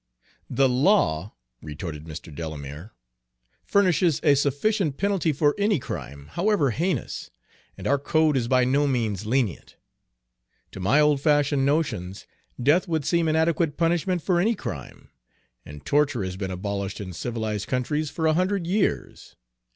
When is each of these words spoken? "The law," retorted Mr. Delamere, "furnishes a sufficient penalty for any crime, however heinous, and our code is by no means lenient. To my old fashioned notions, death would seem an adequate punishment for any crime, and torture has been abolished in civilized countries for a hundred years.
"The 0.49 0.67
law," 0.67 1.35
retorted 1.61 2.05
Mr. 2.05 2.33
Delamere, 2.33 2.95
"furnishes 3.63 4.19
a 4.23 4.33
sufficient 4.33 4.97
penalty 4.97 5.31
for 5.31 5.53
any 5.59 5.77
crime, 5.77 6.25
however 6.31 6.71
heinous, 6.71 7.29
and 7.77 7.85
our 7.85 7.99
code 7.99 8.35
is 8.35 8.47
by 8.47 8.63
no 8.65 8.87
means 8.87 9.27
lenient. 9.27 9.77
To 10.71 10.79
my 10.79 10.99
old 10.99 11.21
fashioned 11.21 11.67
notions, 11.67 12.25
death 12.59 12.87
would 12.87 13.05
seem 13.05 13.27
an 13.27 13.35
adequate 13.35 13.77
punishment 13.77 14.23
for 14.23 14.39
any 14.39 14.55
crime, 14.55 15.11
and 15.67 15.85
torture 15.85 16.23
has 16.23 16.35
been 16.35 16.49
abolished 16.49 16.99
in 16.99 17.13
civilized 17.13 17.67
countries 17.67 18.09
for 18.09 18.25
a 18.25 18.33
hundred 18.33 18.65
years. 18.65 19.35